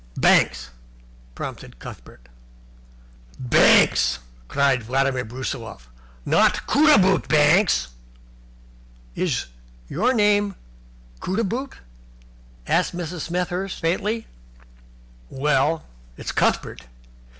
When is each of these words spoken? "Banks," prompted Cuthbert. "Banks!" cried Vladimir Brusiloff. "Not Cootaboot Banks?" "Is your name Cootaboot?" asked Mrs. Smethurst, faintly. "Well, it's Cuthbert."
"Banks," 0.17 0.71
prompted 1.35 1.77
Cuthbert. 1.77 2.27
"Banks!" 3.37 4.17
cried 4.47 4.81
Vladimir 4.81 5.23
Brusiloff. 5.23 5.89
"Not 6.25 6.65
Cootaboot 6.65 7.27
Banks?" 7.27 7.89
"Is 9.13 9.45
your 9.87 10.11
name 10.15 10.55
Cootaboot?" 11.19 11.73
asked 12.65 12.97
Mrs. 12.97 13.27
Smethurst, 13.29 13.79
faintly. 13.79 14.25
"Well, 15.29 15.85
it's 16.17 16.31
Cuthbert." 16.31 16.87